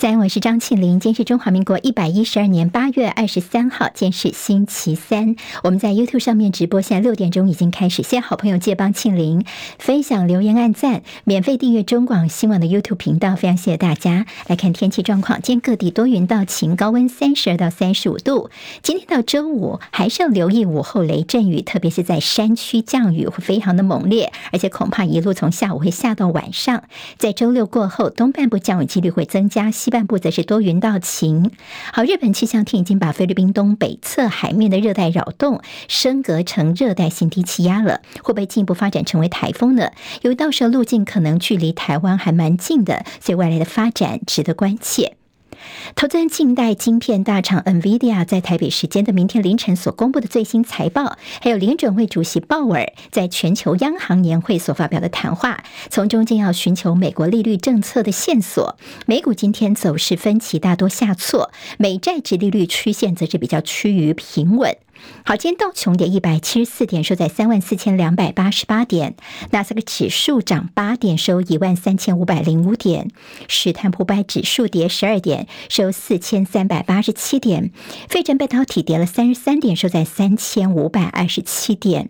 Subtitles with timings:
[0.00, 0.98] 早安，我是张庆玲。
[0.98, 5.36] 今天是中华民国一百一十二年八月二十三号，今天是星期三。
[5.62, 8.02] 我们在 YouTube 上面直播，现在六点钟已经开始。
[8.02, 9.44] 谢谢好朋友借帮庆玲
[9.78, 13.36] 分享、留言、按赞，免费订阅中广新闻网的 YouTube 频道。
[13.36, 14.24] 非常谢谢大家。
[14.46, 18.48] 来看天气状况，今天各地多云到晴，高温三十二到三十五度。
[18.82, 26.84] 今天到周五还是要留意午后雷阵雨，特别是在山区降雨会非常的猛烈，而且恐怕一路从下午会下到晚上。
[27.18, 29.70] 在周六过后，东半部降雨几率会增加。
[29.70, 31.50] 西半部则是多云到晴。
[31.92, 39.90] 好，日本气象厅已经把菲律宾东北侧海面的热带扰动升格成热带性低气压了，会不会进一步发展成为台风呢？
[40.22, 45.16] 由于到时候路径可能距离台湾还蛮近的，所以未来的发展值得关切。
[45.94, 58.76] 投资人静待晶片大厂 NVIDIA 在台北时间的明天凌晨所公布的最新财报，还有联准会主席鲍尔在全球央行年会所发表的谈话，从中间要寻求美国利率政策的线索。
[59.06, 64.76] 美股今天走势分歧，大多下挫，美债殖利率曲线则是比较趋于平稳。
[65.24, 69.12] 好，今天道琼跌一百七十四点，收在三万四千两百八十八点；
[69.50, 73.08] 纳斯达克指数涨八点，收一万三千五百零五点；
[73.48, 77.70] 史坦普百指数跌十二点，收四千三百八十七点；
[78.08, 82.08] 费城半导体跌了三十三点，收在三千五百二十七点。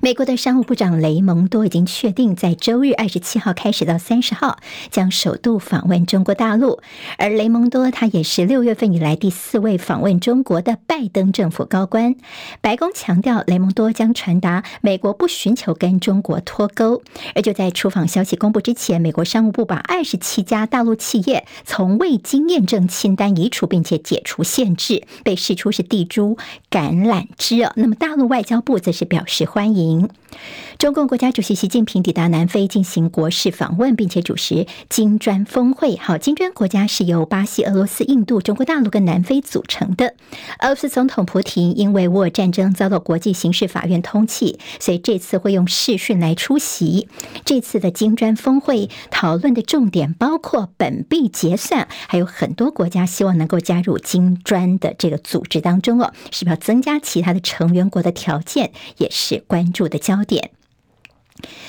[0.00, 4.58] 美国的商务部长雷蒙多已经确定，在周日二十七号开始到三十号
[4.90, 6.80] 将首度访问中国大陆。
[7.18, 12.14] 而雷蒙多他也是六月份以来第四位访问中国的拜登政府高官。
[12.60, 17.02] 白宫强调，雷蒙多将传达美国不寻求跟中国脱钩。
[17.34, 26.36] 而就在出访消息公布之前，美国商务部把二十七家大陆企业从未经验证清单移除，并且解除限制，被释出是递出
[26.70, 27.56] 橄榄枝。
[27.76, 30.08] 那么大陆外交部则是表示欢欢迎。
[30.78, 35.96] 中共国家主席习近平抵达南非进行国事访问，并且主持金砖峰会。
[35.96, 40.14] 好，金砖国家是由巴西、俄罗斯、印度、中国大陆跟南非组成的。
[40.60, 47.08] 俄罗斯总统普廷因为乌尔战争遭到国际刑事法院通缉，所以这次会用视讯来出席
[47.44, 48.88] 这次的金砖峰会。
[49.10, 60.50] 讨论的重点包括本币结算，还有很多国家希望能够加入金砖的这个组织当中哦，是不是要增加其他的成员国的条件，也是关关注的焦点。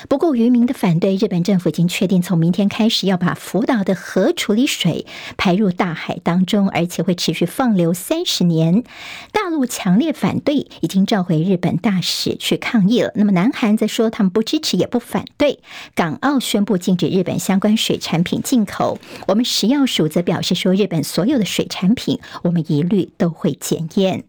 [0.09, 5.05] 不顾渔民的反对，日本政府已经确定从明天开始要把福岛的核处理水
[5.37, 8.83] 排入大海当中，而且会持续放流三十年。
[9.31, 13.13] 大陆强烈反对，已经召回日本大使去抗议了。
[13.15, 15.59] 那么南韩则说他们不支持也不反对。
[15.95, 18.99] 港澳宣布禁止日本相关水产品进口。
[19.27, 24.25] 我们食药署则表示说，日本所有的水产品我们一律都会检验。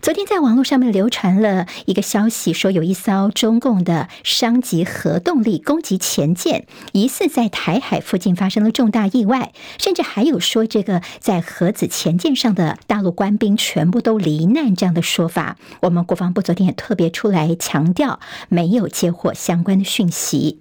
[0.00, 15.56] 昨天在网络上面流传了一个消息，说有一艘中共的商级核动力攻击潜舰，疑似在台海附近发生了重大意外，甚至还有说这个在核子潜舰上的大陆官兵全部都罹难这样的说法。
[15.80, 18.18] 我们国防部昨天也特别出来强调，
[18.48, 20.60] 没有接获相关的讯息。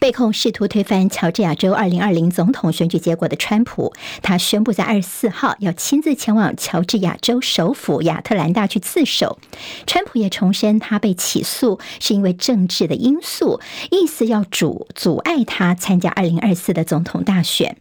[0.00, 9.38] 被控试图推翻乔治亚州二零二零总统选举结果的川普，他宣布在二十四号要亲自前往乔治亚州首府亚特兰大去自首。
[9.86, 17.76] 川普也重申，他被起诉是因为政治的因素，意思要阻阻碍他参加二零二四的总统大选。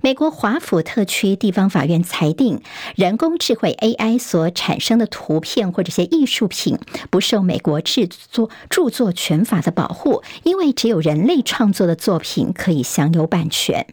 [0.00, 2.60] 美国华府特区地方法院裁定，
[2.96, 6.78] 人工智慧 AI 所产生的图片或者些艺术品
[7.10, 13.86] 不受美国制作著作权法的保护，因为只有人类创作的作品可以享有版权。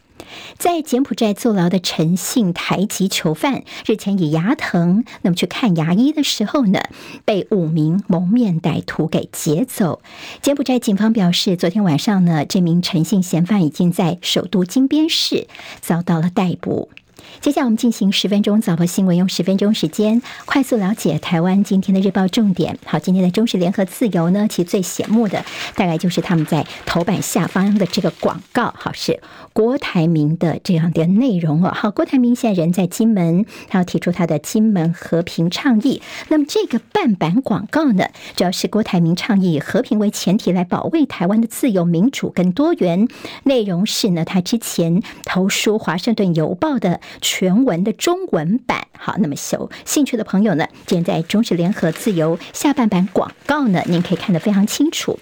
[0.58, 6.80] 在柬埔寨坐牢的陈姓台籍囚犯，日前以牙疼，那么去看牙医的时候呢，
[7.26, 10.02] 被五名蒙面歹徒给劫走。
[10.42, 15.48] 柬埔寨警方表示，昨天晚上呢，这名陈姓嫌犯已经在首都金边市
[15.80, 16.90] 遭到了逮捕。
[17.40, 22.78] 接下来我们进行十分钟早报新闻，用十分钟时间快速了解台湾今天的日报重点。
[22.86, 25.44] 好，今天的中时联合自由呢，其最显目的
[25.76, 29.22] 大概就是他们在头版下方的这个广告，好，是
[29.54, 31.72] 郭台铭的这样的内容哦。
[31.74, 36.02] 好，郭台铭现在人在金门，他要提出他的金门和平倡议。
[36.28, 38.06] 那么这个半版广告呢，
[38.36, 43.08] 主要是郭台铭倡议以和平为前提来保卫台湾的自由民主跟多元。
[43.44, 47.00] 内容是呢，他之前投书《华盛顿邮报》的。
[47.22, 55.20] 全文的中文版，好，那么有兴趣的朋友呢，今天在中时联合自由下半版广告呢，您可以看得非常清楚。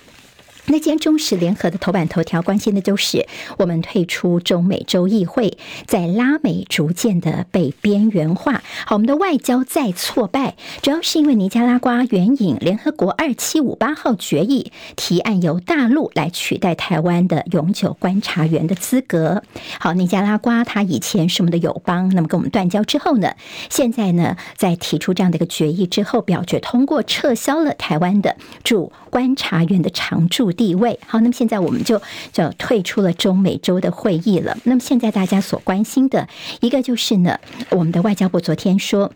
[0.72, 3.26] 那今天中时联合的头版头条关心的就是
[3.58, 5.58] 我们退出中美洲议会，
[5.88, 8.62] 在拉美逐渐的被边缘化。
[8.86, 19.42] 好，我们的外交再挫败，主要是因为尼加拉瓜援引联合国二七五八号决议提案，由大陆来取代台湾的永久观察员的资格。
[19.80, 23.34] 好，尼加拉瓜它以前是我们的友邦，那么跟我们断交之后呢，
[23.72, 31.00] 现在呢在提出这样的一个决议之后，表决通过撤销了台湾的驻观察员的常驻地位。
[31.06, 32.02] 好，那么现在我们就
[32.32, 34.58] 就退出了中美洲的会议了。
[34.64, 36.28] 那么现在大家所关心的
[36.62, 37.40] 一个就是呢，
[37.72, 39.12] 我们的外交部昨天说。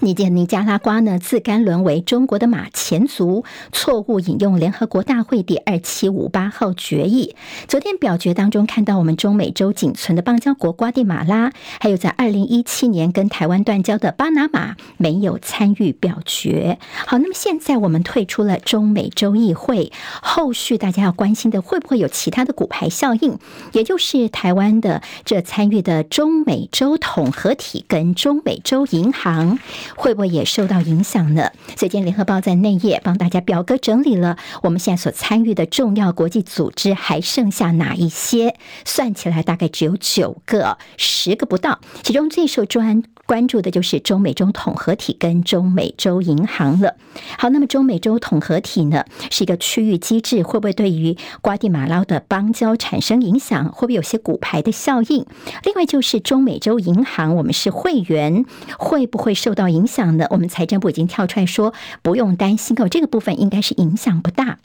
[0.00, 7.34] 尼加尼加拉瓜呢，自甘沦为中国的马前卒，错误引用联合国大会第二七五八号决议。
[7.68, 16.78] 昨天表决当中，看到我们中美洲仅存的邦交国瓜地马拉，还有在二零一七年跟台湾断交的巴拿马没有参与表决。
[17.06, 23.38] 好，那么现在我们退出了中美洲议会，后续大家要关心的会不会有其他的骨牌效应？
[23.72, 29.58] 也就是台湾的这参与的中美洲统合体跟中美洲银行。
[29.96, 31.50] 会不会也受到影响呢？
[31.76, 38.56] 最近联合报在内页帮大家表格整理了我们现在所参与的重要国际组织还剩下哪一些？
[38.84, 41.80] 算起来大概只有九个，十个不到。
[42.02, 46.94] 其中最受专关注的就是中美洲统合体跟中美洲银行了。
[47.38, 53.66] 好，那么中美洲统合体呢，是一个区域机制，会不会对于瓜地马拉的邦交产生影响？
[53.70, 55.24] 会不会有些骨牌的效应？
[55.64, 58.44] 另外就是中美洲银行，我们是会员，
[58.78, 60.26] 会不会受到影响呢？
[60.30, 61.72] 我们财政部已经跳出来说，
[62.02, 64.58] 不用担心哦，这个部分应该是影响不大。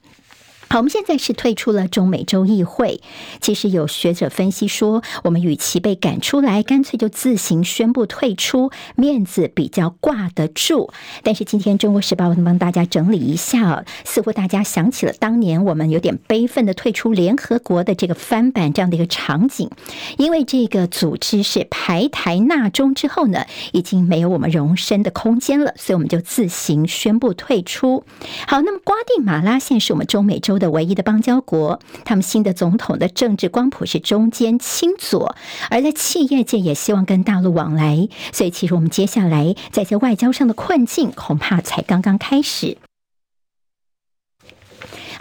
[0.71, 3.01] 好，我们现在是退出了中美洲议会。
[3.42, 10.92] 其实有学者分析说，我们与其被赶出来，干脆就自行宣布退出，面子比较挂得住。
[11.24, 19.71] 但是今天《中国时报》能帮大家整理一下，似乎大家想起了当年我们有点悲愤的退出联合国的这个翻版这样的一个场景，
[20.19, 28.04] 因为这个组织是排台纳中之后呢，已经没有我们容身的空间了，所以我们就自行宣布退出。
[28.48, 35.35] 好，那么瓜地马拉现在是我们中美洲的唯一的邦交国，他们新的总统的政治光谱是中间亲左，
[35.69, 42.77] 而在企业界也希望跟大陆往来，所以其实我们接下来在这外交上的困境恐怕才刚刚开始。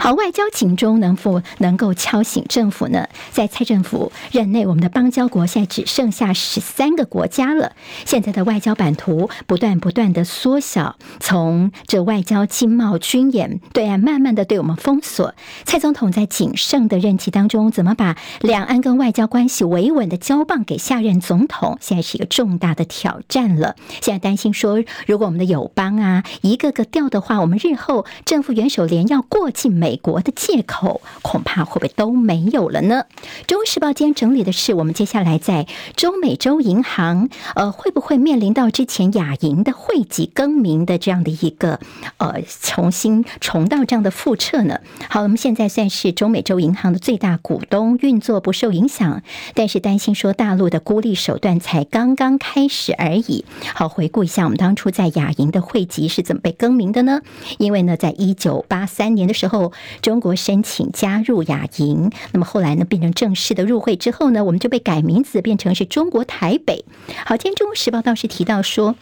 [0.01, 3.09] 好，外交警钟能否能够敲醒政府呢？
[3.33, 7.73] 在蔡政府任内，我们的邦交国现在只剩下十三个国家了。
[8.05, 15.35] 现在的外交版图不断不断的缩小，从这外交、经贸、军演对岸慢慢的对我们封锁。
[15.65, 21.77] 蔡总统在仅剩的任期当中，怎么把两岸跟外交关系维稳的交棒给下任总统？
[21.81, 23.75] 现在是一个重大的挑战了。
[23.99, 29.88] 现在担心说，如果我们的友邦啊一个个掉的话，我们日后政府元首连要过境美。
[29.89, 33.05] 美国的借口恐怕会不会都没有了呢？
[33.47, 35.65] 《中国时报》今天整理的是，我们接下来在
[35.95, 41.79] 中美洲银行，呃，会不会面临到之前亚银的汇集更名的这样的一个
[42.17, 44.79] 呃重新重蹈这样的覆辙呢？
[45.09, 49.23] 好，我们现在算是中美洲银行的最大股东，运作不受影响，
[49.55, 53.43] 但是担心说大陆的孤立手段才刚刚开始而已。
[53.73, 57.21] 好，回顾一下我们当初在亚银的汇集是怎么被更名的呢？
[57.57, 59.73] 因为呢，在一九八三年的时候。
[60.01, 66.85] 中国申请加入亚银，那么后来呢，变成正式的入会之后呢，我们就被改名字，变成是中国台北。
[67.25, 68.95] 好，今天《中国时报》倒是提到说。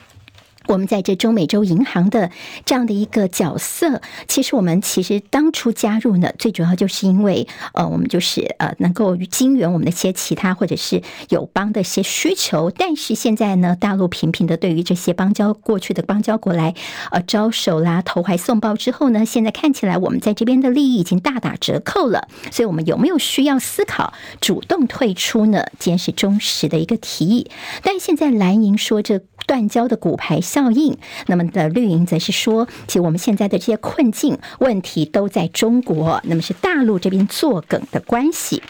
[0.67, 2.29] 我们在这中美洲银行的
[2.65, 12.69] 这样的一个角色，其实我们其实当初加入呢，最主要就是因为呃，我们就是呃，能够经援我们的一些其他或者是友邦的一些需求。
[12.71, 16.75] 但是现在呢，大陆频频的对于这些邦交过去的邦交国来
[17.11, 22.27] 呃招手啦、投怀送抱之后呢，现在看起来我们在这边的利益已经大打折扣了。
[22.51, 25.63] 所以，我们有没有需要思考主动退出呢？
[25.79, 27.49] 今天是忠实的一个提议。
[27.83, 30.39] 但是现在蓝营说这断交的骨牌。
[30.39, 38.61] 效应，那么的绿营则是说，其实我们现在的这些困境问题都在中国，那么是大陆这边作梗的关系。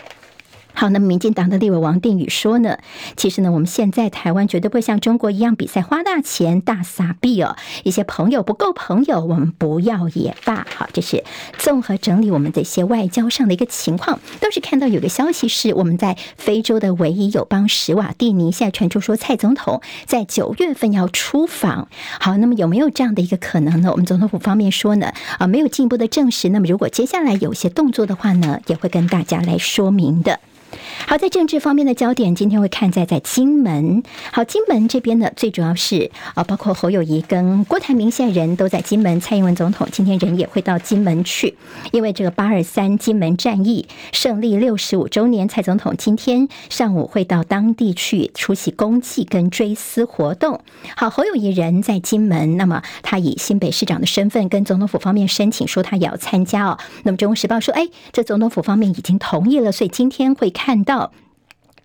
[0.79, 2.77] 好，那么民进党的立委王定宇说呢，
[3.15, 7.55] 其实呢，我们现在台湾绝对不会像中国一样比赛花大钱、大撒币哦。
[7.83, 10.67] 一些朋友不够朋友，我们不要也罢。
[10.75, 11.23] 好，这是
[11.57, 14.19] 综合整理我们的一些外交上的一个情况。
[14.39, 21.87] 倒是看到有个消息是，我们在非洲的唯一友邦史瓦蒂尼，现在传出说蔡总统在九月份要出访。
[22.19, 23.89] 好，那么有没有这样的一个可能呢？
[23.91, 26.49] 我们总统府方面说呢，啊，没有进一步的证实。
[26.49, 30.39] 那么如果接下来有些动作的话呢，也会跟大家来说明的。
[31.05, 34.03] 好，在政治方面的焦点，今天会看在在金门。
[34.31, 41.55] 好，金门这边呢，最主要是啊，包括侯友谊跟郭台铭现在人都在金门，蔡英文总统今天人也会到金门去，
[41.91, 50.61] 因为这个八二三金门战役胜利六十五周年，蔡总统今天上午会到当地去出席公祭跟追思活动。
[50.95, 56.77] 好，侯友谊人在金门，那么他以新北市长的身份跟总统府方面申请说他也要参加哦。
[57.03, 61.11] 那么《中国时报》说，哎，这总统府方面已经同意了，所以今天会看到。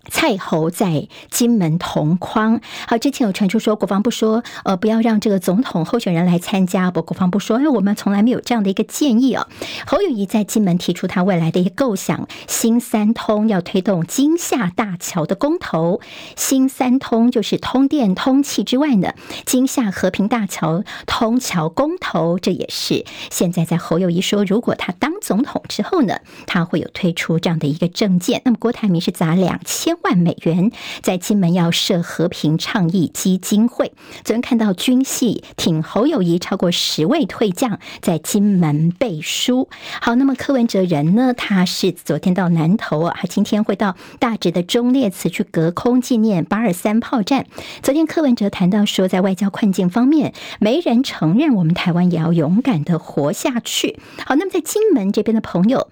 [0.09, 2.61] 蔡侯在金门同框。
[2.87, 6.91] 好，之前有传出说国防部说，呃，不要让这个总统候选人来参加。
[6.91, 9.47] 不，国防部说，因为我们从来没有这样的一个建议哦。
[9.87, 16.01] 侯友谊在金门提出他未来的一个构想，新三通要推动金厦大桥的公投。
[16.35, 19.13] 新三通就是通电、通气之外呢，
[19.45, 28.41] 金厦和平大桥通桥公投，这也是现在在侯友谊说，如果他当总统之后呢，他会有推出这样的一个政见。
[28.43, 29.92] 那么郭台铭是砸两千。
[30.01, 30.71] 万美元
[31.01, 33.91] 在金门要设和平倡议基金会。
[34.23, 39.69] 昨天看到军系挺侯友谊超过十位退将在金门背书。
[40.01, 41.33] 好，那么柯文哲人呢？
[41.33, 47.45] 他是昨天到南投啊，他今天会到大直的忠烈祠去隔空纪念八二三炮战。
[47.81, 53.99] 昨天柯文哲谈到说，在外交困境方面，没人承认我们台湾也要勇敢的活下去。
[54.25, 55.89] 好，那么在金门这边的朋友。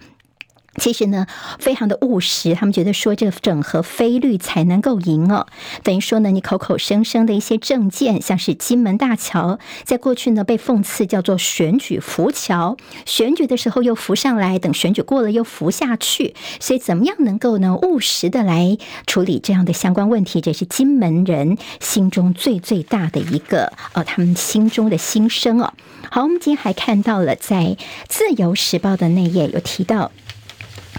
[0.76, 1.26] 其实呢，
[1.58, 5.46] 非常的务实，他们觉得说这个整合非绿才能够赢哦。
[5.82, 16.34] 等于说呢，你口口声声的一些政见，像是金门大桥，在过去呢被讽刺叫做选举浮桥，选举的时候又浮上来，等选举过了又浮下去。
[16.58, 25.74] 所以怎么样能够呢务实的来处理这样的相关问题，这是金门人心中最最大的一个呃，他们心中的心声哦。
[26.10, 27.76] 好，我们今天还看到了在
[28.08, 30.10] 自由时报的内页有提到。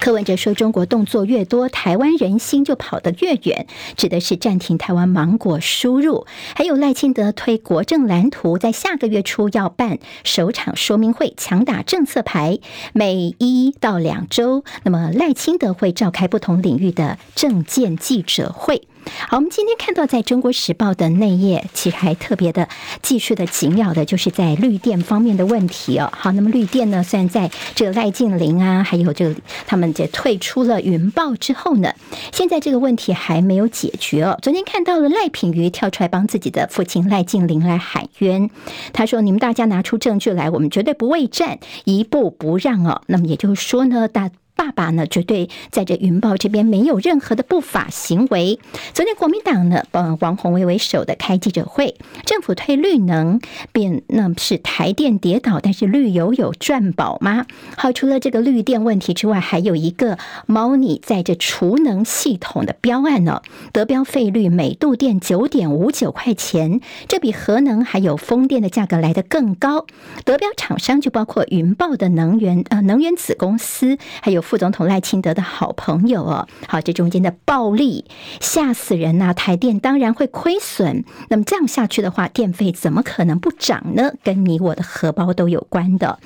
[0.03, 6.27] 柯文哲说：“中国动作越多，台湾人心就跑得越远。”指的是暂停台湾芒果输入。
[6.55, 12.60] 还有赖清德推国政蓝图，在下个月初要办首场说明会，强打政策牌。
[12.91, 18.81] 每一到两周，那么赖清德会召开不同领域的政见记者会。
[19.27, 22.67] 好，我们今天看到在中国时报的内页，其实还特别的
[23.01, 26.10] 继续的紧要的，就是在绿电方面的问题哦。
[26.13, 31.93] 好，那么绿电呢，虽然在这个赖静玲啊，还有这个他们这退出了云豹之后呢，
[32.31, 34.38] 现在这个问题还没有解决哦。
[34.41, 38.50] 昨天看到了赖品瑜跳出来帮自己的父亲赖静玲来喊冤，
[38.91, 44.29] 他说：“你们大家拿出证据来，我们绝对不畏战，一步不让哦。”那么也就是说呢，大。
[44.55, 48.60] 爸爸呢，绝对在这云豹这边没有任何的不法行为。
[48.93, 53.41] 昨天国民党呢，呃，王鸿薇为首的开记者会，政府推绿能，
[53.72, 57.48] 便那是台电跌倒，但是绿油有赚饱吗？
[57.75, 63.41] 好，除了这个绿电问题之外，还有一个猫腻在这储能系统的标案呢，
[63.72, 69.88] 得标费率每度电九点五九块钱，这比核能还有风电的价格来得更高。
[70.24, 74.43] 得标厂商就包括云豹的能源呃能源子公司，还有。
[74.53, 78.05] 副总统赖清德的好朋友哦，好，这中间的暴利
[78.39, 79.33] 吓死人呐！
[79.33, 84.12] 台电当然会亏损，那么这样下去的话，电费怎么可能不涨呢？
[84.24, 86.19] 跟你我的荷包都有关的。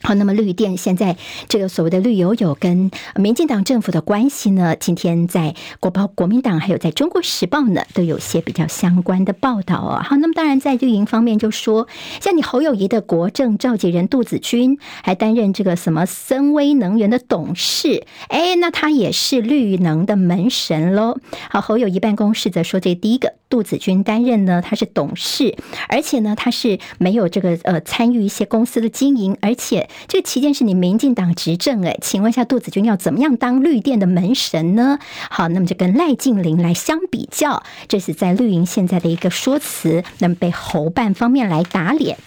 [0.00, 1.16] 好，那么绿电现在
[1.48, 4.76] 这个所谓的绿油油跟民进党政府的关系呢？
[4.78, 10.00] 今天在国报、国民党还有在中国时报呢，都有些比较相关的报道哦。
[10.02, 11.88] 好，那么当然在绿营方面就说，
[12.20, 21.18] 像你侯友谊的国政召集人杜子君，还担任这个什么森威能源的董事，哎，那他也是绿能的门神喽。
[21.50, 25.56] 好，侯友谊办公室则说，这第一个杜子君担任呢，他是董事，
[25.88, 29.87] 而且呢，他是没有这个呃参与一些公司的经营，而且。
[30.06, 34.98] 这个期间是你民进党执政哎，请问一下杜子君要怎么样当绿电的门神呢？
[35.30, 42.18] 好，那么就跟赖静玲来相比较，这是在绿营现在的一个说辞，那么被侯办方面来打脸。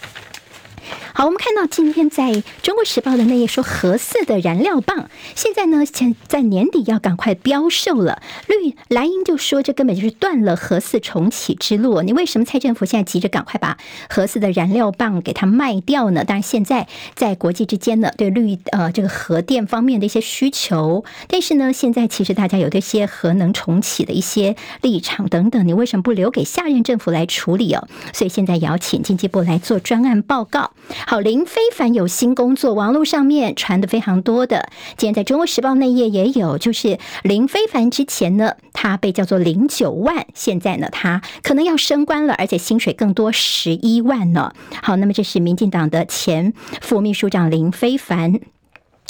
[1.14, 8.22] 好，我们看到今天在中国时报的那页说，核四的燃料棒现在呢，现在年底要赶快标售了。
[8.48, 12.00] 绿蓝营就说，这根本就是断了核四重启之路。
[12.02, 13.76] 你为什么蔡政府现在急着赶快把
[14.08, 16.24] 核四的燃料棒给它卖掉呢？
[16.24, 27.86] 当然，现在在国际之间呢，对绿呃这个核电方面的一些需求，但是呢，现在其实大家有这些核能重启的一些立场等等，你为什么不留给下任政府来处理哦？
[28.14, 30.72] 所以现在也要请经济部来做专案报告。
[31.06, 34.68] 好，林非凡有新工作，网络上面传的非常多的。
[34.96, 44.52] 今天在中国时报内页也有，就是林非凡之前呢，他被叫做零九万，现在呢，他可能要升官了，而且薪水更多十一万呢。
[44.82, 48.40] 好，那么这是民进党的前副秘书长林非凡。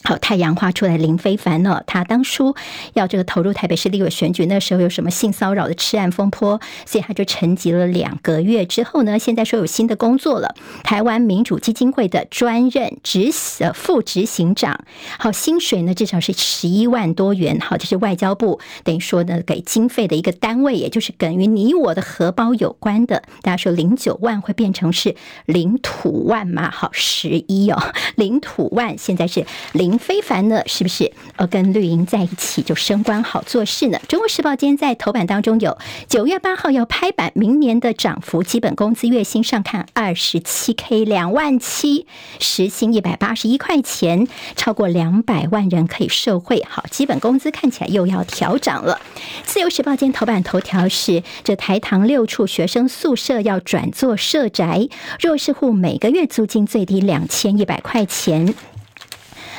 [0.04, 1.80] 好，太阳花出来，林飞凡呢？
[1.86, 2.56] 他当初
[2.94, 8.66] 要这个投入台北市立委选举，那时候有什么性骚扰的吃案风波，所以他就沉寂了两个月。
[8.66, 13.30] 之后呢，现在说有新的工作了，台湾民主基金会的专任执
[13.60, 14.84] 呃副执行长。
[15.20, 17.60] 好，薪水呢至少是十一万多元。
[17.60, 23.22] 好，这是外交部等于说呢给经费的一个单位，也就是跟于你我的荷包有关的。
[23.42, 25.14] 大家说零九万会变成是
[25.46, 26.68] 零土万嘛？
[26.72, 27.80] 好，十一哦，
[28.16, 29.91] 零土万现在是零。
[29.98, 33.98] 非凡呢，是不是呃跟绿营在一起就升官好做事呢？
[34.08, 35.76] 中国时报今天在头版当中有
[36.08, 42.06] 九月八号要拍板，明年的涨幅基本工资月薪上看二十七 K 两万七，
[42.38, 46.64] 时薪一百八十一块钱，超过两百万人可以受惠。
[46.68, 49.00] 好，基本工资看起来又要调涨了。
[49.44, 54.88] 自由时报今天头版头条是这台糖六处学生宿舍要转做社宅，
[55.20, 58.54] 弱势户每个月租金最低两千一百块钱。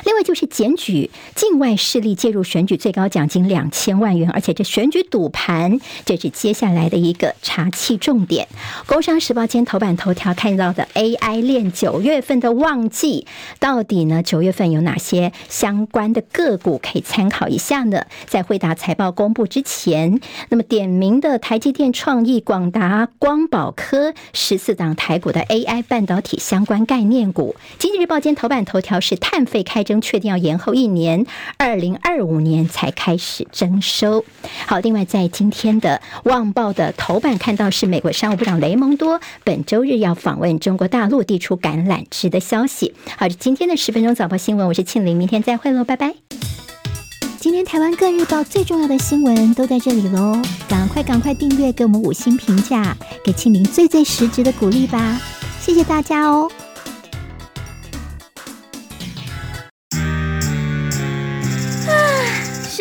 [0.04, 8.48] 另外就是检举境外势力介入选举，最高奖金两千万元，而且这选举赌盘，这是接下来的一个查缉重点。
[8.86, 13.26] 工商时报今天头版头条看到的 AI 链九月份的旺季，
[13.58, 14.22] 到底呢？
[14.22, 18.06] 九月份有哪些相关的个股可以参考一下呢？
[18.26, 27.56] 在辉达财报公布之前，那么点名的台积电、创意、广达、光宝科十四档台股的 AI 半导体相关概念股。
[27.78, 31.26] 经济日报今天头版头条是碳费开确定要延后一年，
[31.58, 34.24] 二零二五年才开始征收。
[34.66, 42.94] 好，另外在今天的《旺报》的头版看到是美国商务部长雷蒙多本周日要访问中国大陆，递出橄榄枝的消息。
[43.16, 46.14] 好，今天的十分钟早报新闻，我是庆玲，明天再会喽，拜拜。
[47.38, 55.20] 今天台湾各日报最重要的新闻都在这里喽，赶快赶快订阅，给我们五星评价，给庆玲最最实质的鼓励吧，
[55.60, 56.50] 谢谢大家哦。